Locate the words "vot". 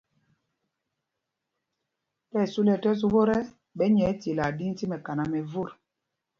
3.11-3.29, 5.51-5.69